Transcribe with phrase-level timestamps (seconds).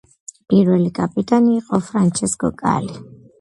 [0.53, 2.99] პირველი კაპიტანი იყო ფრანჩესკო კალი.